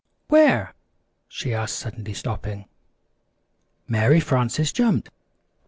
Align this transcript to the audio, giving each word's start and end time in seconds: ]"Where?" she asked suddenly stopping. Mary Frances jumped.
]"Where?" 0.29 0.73
she 1.27 1.53
asked 1.53 1.77
suddenly 1.77 2.15
stopping. 2.15 2.65
Mary 3.87 4.19
Frances 4.19 4.73
jumped. 4.73 5.11